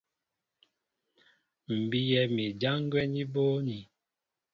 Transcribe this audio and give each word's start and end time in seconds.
M̀ 1.77 1.81
bíyɛ́ 1.89 2.25
mi 2.35 2.45
ján 2.61 2.81
gwɛ́ 2.91 3.05
ní 3.13 3.21
bóónī. 3.33 3.79